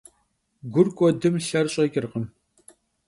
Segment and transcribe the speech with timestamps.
[0.73, 2.25] Gur k'uedım lher ş'eç'ırkhım.